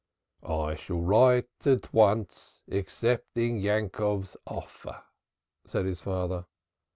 "I 0.41 0.73
shall 0.77 0.99
write 0.99 1.67
at 1.67 1.93
once, 1.93 2.63
accepting 2.67 3.59
Yankov's 3.61 4.35
offer," 4.47 5.03
said 5.67 5.85
his 5.85 6.01
father. 6.01 6.47